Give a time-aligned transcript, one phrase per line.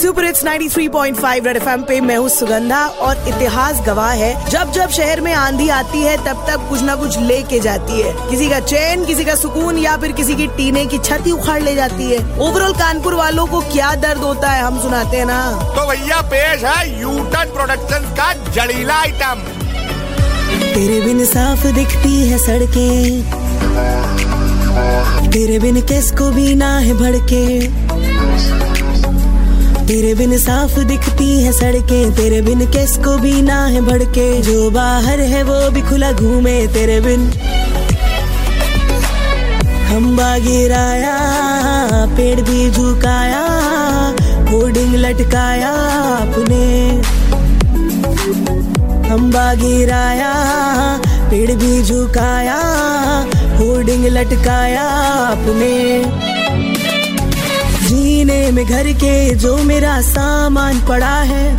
[0.00, 4.90] Super it's 93.5 red FM पे मैं हूँ सुगंधा और इतिहास गवाह है। जब जब
[4.90, 8.60] शहर में आंधी आती है तब तक कुछ ना कुछ लेके जाती है। किसी का
[8.60, 12.18] चैन किसी का सुकून या फिर किसी की टीने की छत उखाड़ ले जाती है।
[12.38, 15.40] ओवरऑल कानपुर वालों को क्या दर्द होता है हम सुनाते हैं ना।
[15.76, 19.42] तो भैया पेश है यूटन प्रोडक्शन का जड़ीला आइटम
[20.74, 23.22] तेरे बिन साफ़ दिखती है सड़कें।
[25.30, 28.79] तेरे बिन किसको भी ना है भड़के।
[29.90, 34.70] तेरे बिन साफ़ दिखती है सड़कें, तेरे बिन केस को भी ना है भड़के। जो
[34.70, 37.26] बाहर है वो भी खुला घूमे तेरे बिन।
[39.88, 41.16] खम्बा गिराया
[42.16, 43.42] पेड़ भी झुकाया
[44.50, 45.72] होर्डिंग लटकाया
[46.18, 46.62] अपने।
[49.08, 50.32] खम्बा गिराया
[51.30, 52.60] पेड़ भी झुकाया
[53.58, 54.88] होर्डिंग लटकाया
[55.26, 56.29] अपने।
[58.50, 61.56] में घर के जो मेरा सामान पड़ा है,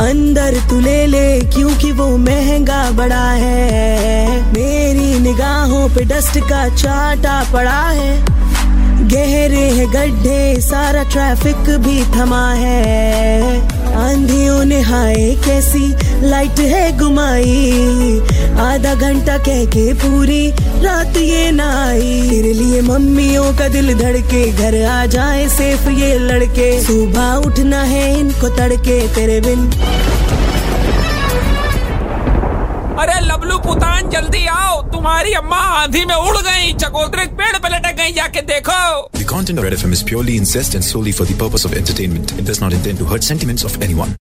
[0.00, 7.42] अंदर तू ले ले, क्योंकि वो महँगा बड़ा है। मेरी निगाहों पे डस्ट का चाटा
[7.52, 8.24] पड़ा है,
[9.08, 13.60] गहरे है गड्ढे, सारा ट्रैफ़िक भी थमा है।
[13.96, 18.13] आंधियों ने हाय, कैसी लाइट है गुमाई
[18.74, 20.42] आधा घंटा कह के पूरी
[20.84, 26.18] रात ये ना आई तेरे लिए मम्मियों का दिल धड़के घर आ जाए सेफ़ ये
[26.18, 29.62] लड़के सुबह उठना है इनको तड़के तेरे बिन
[33.02, 37.96] अरे लबलू पुतान जल्दी आओ तुम्हारी अम्मा आंधी में उड़ गई चकोतरे पेड़ पे लटक
[38.02, 38.82] गई जाके देखो
[39.20, 42.36] The content of Red FM is purely incest and solely for the purpose of entertainment.
[42.42, 44.14] It does not intend to hurt sentiments of anyone.